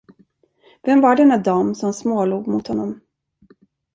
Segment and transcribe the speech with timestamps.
[0.83, 2.99] Vem var denna dam, som smålog mot honom?